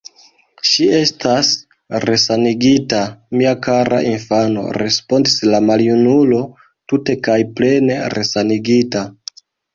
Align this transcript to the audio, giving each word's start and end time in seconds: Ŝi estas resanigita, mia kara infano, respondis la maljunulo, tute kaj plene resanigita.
Ŝi 0.67 0.85
estas 0.99 1.51
resanigita, 2.05 3.01
mia 3.41 3.51
kara 3.67 3.99
infano, 4.13 4.65
respondis 4.83 5.37
la 5.53 5.61
maljunulo, 5.69 6.41
tute 6.95 7.19
kaj 7.31 7.39
plene 7.63 8.01
resanigita. 8.19 9.07